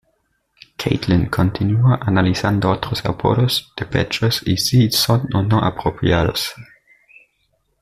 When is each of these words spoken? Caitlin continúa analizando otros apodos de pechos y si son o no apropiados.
Caitlin 0.79 1.27
continúa 1.29 1.99
analizando 2.01 2.71
otros 2.71 3.05
apodos 3.05 3.71
de 3.77 3.85
pechos 3.85 4.41
y 4.43 4.57
si 4.57 4.89
son 4.89 5.29
o 5.35 5.43
no 5.43 5.59
apropiados. 5.59 6.53